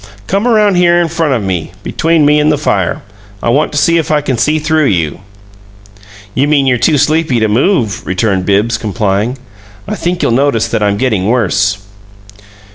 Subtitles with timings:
[0.25, 3.03] Come around here in front of me between me and the fire.
[3.43, 5.19] I want to see if I can see through you."
[6.33, 9.37] "You mean you're too sleepy to move," returned Bibbs, complying.
[9.87, 11.77] "I think you'll notice that I'm getting worse."